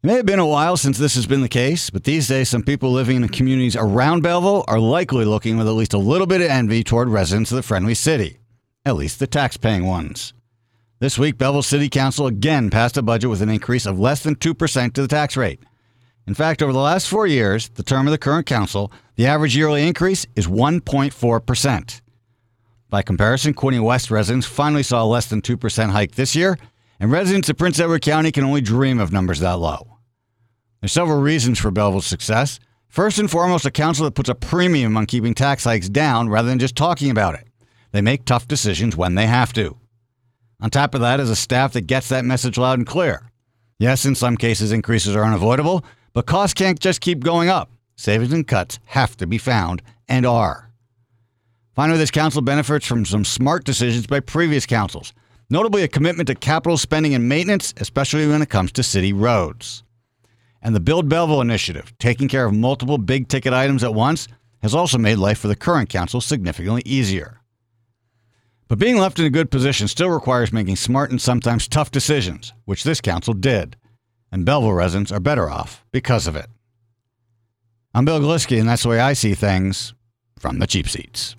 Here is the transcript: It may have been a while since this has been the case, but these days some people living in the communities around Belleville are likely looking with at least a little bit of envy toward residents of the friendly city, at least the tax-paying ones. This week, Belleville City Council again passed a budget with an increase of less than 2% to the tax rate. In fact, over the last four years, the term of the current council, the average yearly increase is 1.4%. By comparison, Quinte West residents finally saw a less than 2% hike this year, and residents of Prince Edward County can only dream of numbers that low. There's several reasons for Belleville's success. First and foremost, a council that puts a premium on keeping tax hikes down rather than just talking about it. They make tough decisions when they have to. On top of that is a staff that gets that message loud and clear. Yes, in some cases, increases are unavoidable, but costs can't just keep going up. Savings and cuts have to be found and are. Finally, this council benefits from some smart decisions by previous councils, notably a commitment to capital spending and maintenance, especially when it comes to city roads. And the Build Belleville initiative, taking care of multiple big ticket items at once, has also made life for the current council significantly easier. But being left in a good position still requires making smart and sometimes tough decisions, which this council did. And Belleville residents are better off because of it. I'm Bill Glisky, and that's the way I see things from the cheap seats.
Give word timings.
It 0.00 0.06
may 0.06 0.14
have 0.14 0.26
been 0.26 0.38
a 0.38 0.46
while 0.46 0.76
since 0.76 0.96
this 0.96 1.16
has 1.16 1.26
been 1.26 1.40
the 1.40 1.48
case, 1.48 1.90
but 1.90 2.04
these 2.04 2.28
days 2.28 2.48
some 2.48 2.62
people 2.62 2.92
living 2.92 3.16
in 3.16 3.22
the 3.22 3.28
communities 3.28 3.74
around 3.74 4.22
Belleville 4.22 4.64
are 4.68 4.78
likely 4.78 5.24
looking 5.24 5.56
with 5.58 5.66
at 5.66 5.72
least 5.72 5.92
a 5.92 5.98
little 5.98 6.28
bit 6.28 6.40
of 6.40 6.46
envy 6.46 6.84
toward 6.84 7.08
residents 7.08 7.50
of 7.50 7.56
the 7.56 7.64
friendly 7.64 7.94
city, 7.94 8.38
at 8.86 8.94
least 8.94 9.18
the 9.18 9.26
tax-paying 9.26 9.84
ones. 9.84 10.34
This 11.00 11.18
week, 11.18 11.36
Belleville 11.36 11.62
City 11.62 11.88
Council 11.88 12.28
again 12.28 12.70
passed 12.70 12.96
a 12.96 13.02
budget 13.02 13.28
with 13.28 13.42
an 13.42 13.48
increase 13.48 13.86
of 13.86 13.98
less 13.98 14.22
than 14.22 14.36
2% 14.36 14.92
to 14.92 15.02
the 15.02 15.08
tax 15.08 15.36
rate. 15.36 15.58
In 16.28 16.34
fact, 16.34 16.62
over 16.62 16.72
the 16.72 16.78
last 16.78 17.08
four 17.08 17.26
years, 17.26 17.68
the 17.70 17.82
term 17.82 18.06
of 18.06 18.12
the 18.12 18.18
current 18.18 18.46
council, 18.46 18.92
the 19.16 19.26
average 19.26 19.56
yearly 19.56 19.84
increase 19.84 20.28
is 20.36 20.46
1.4%. 20.46 22.00
By 22.88 23.02
comparison, 23.02 23.52
Quinte 23.52 23.82
West 23.82 24.12
residents 24.12 24.46
finally 24.46 24.84
saw 24.84 25.02
a 25.02 25.06
less 25.06 25.26
than 25.26 25.42
2% 25.42 25.90
hike 25.90 26.12
this 26.12 26.36
year, 26.36 26.56
and 27.00 27.12
residents 27.12 27.48
of 27.48 27.56
Prince 27.56 27.78
Edward 27.78 28.02
County 28.02 28.32
can 28.32 28.44
only 28.44 28.60
dream 28.60 28.98
of 28.98 29.12
numbers 29.12 29.40
that 29.40 29.58
low. 29.58 29.98
There's 30.80 30.92
several 30.92 31.20
reasons 31.20 31.58
for 31.58 31.70
Belleville's 31.70 32.06
success. 32.06 32.60
First 32.88 33.18
and 33.18 33.30
foremost, 33.30 33.66
a 33.66 33.70
council 33.70 34.04
that 34.04 34.14
puts 34.14 34.28
a 34.28 34.34
premium 34.34 34.96
on 34.96 35.06
keeping 35.06 35.34
tax 35.34 35.64
hikes 35.64 35.88
down 35.88 36.28
rather 36.28 36.48
than 36.48 36.58
just 36.58 36.76
talking 36.76 37.10
about 37.10 37.34
it. 37.34 37.46
They 37.92 38.00
make 38.00 38.24
tough 38.24 38.48
decisions 38.48 38.96
when 38.96 39.14
they 39.14 39.26
have 39.26 39.52
to. 39.54 39.76
On 40.60 40.70
top 40.70 40.94
of 40.94 41.00
that 41.00 41.20
is 41.20 41.30
a 41.30 41.36
staff 41.36 41.72
that 41.72 41.86
gets 41.86 42.08
that 42.08 42.24
message 42.24 42.58
loud 42.58 42.78
and 42.78 42.86
clear. 42.86 43.30
Yes, 43.78 44.04
in 44.04 44.14
some 44.14 44.36
cases, 44.36 44.72
increases 44.72 45.14
are 45.14 45.24
unavoidable, 45.24 45.84
but 46.12 46.26
costs 46.26 46.54
can't 46.54 46.80
just 46.80 47.00
keep 47.00 47.20
going 47.20 47.48
up. 47.48 47.70
Savings 47.96 48.32
and 48.32 48.46
cuts 48.46 48.78
have 48.86 49.16
to 49.18 49.26
be 49.26 49.38
found 49.38 49.82
and 50.08 50.26
are. 50.26 50.70
Finally, 51.74 51.98
this 51.98 52.10
council 52.10 52.42
benefits 52.42 52.86
from 52.86 53.04
some 53.04 53.24
smart 53.24 53.64
decisions 53.64 54.06
by 54.06 54.18
previous 54.18 54.66
councils, 54.66 55.12
notably 55.50 55.82
a 55.82 55.88
commitment 55.88 56.26
to 56.28 56.34
capital 56.34 56.76
spending 56.76 57.14
and 57.14 57.28
maintenance, 57.28 57.74
especially 57.78 58.26
when 58.26 58.42
it 58.42 58.48
comes 58.48 58.72
to 58.72 58.82
city 58.82 59.12
roads. 59.12 59.82
And 60.60 60.74
the 60.74 60.80
Build 60.80 61.08
Belleville 61.08 61.40
initiative, 61.40 61.92
taking 61.98 62.28
care 62.28 62.44
of 62.44 62.52
multiple 62.52 62.98
big 62.98 63.28
ticket 63.28 63.52
items 63.52 63.84
at 63.84 63.94
once, 63.94 64.28
has 64.62 64.74
also 64.74 64.98
made 64.98 65.16
life 65.16 65.38
for 65.38 65.48
the 65.48 65.56
current 65.56 65.88
council 65.88 66.20
significantly 66.20 66.82
easier. 66.84 67.40
But 68.66 68.78
being 68.78 68.98
left 68.98 69.18
in 69.18 69.24
a 69.24 69.30
good 69.30 69.50
position 69.50 69.88
still 69.88 70.10
requires 70.10 70.52
making 70.52 70.76
smart 70.76 71.10
and 71.10 71.20
sometimes 71.20 71.68
tough 71.68 71.90
decisions, 71.90 72.52
which 72.66 72.84
this 72.84 73.00
council 73.00 73.32
did. 73.32 73.76
And 74.30 74.44
Belleville 74.44 74.74
residents 74.74 75.10
are 75.10 75.20
better 75.20 75.48
off 75.48 75.84
because 75.90 76.26
of 76.26 76.36
it. 76.36 76.46
I'm 77.94 78.04
Bill 78.04 78.20
Glisky, 78.20 78.60
and 78.60 78.68
that's 78.68 78.82
the 78.82 78.90
way 78.90 79.00
I 79.00 79.14
see 79.14 79.34
things 79.34 79.94
from 80.38 80.58
the 80.58 80.66
cheap 80.66 80.88
seats. 80.88 81.34